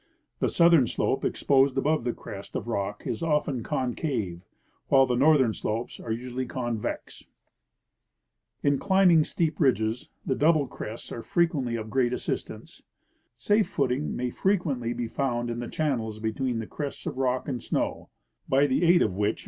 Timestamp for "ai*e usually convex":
5.99-7.27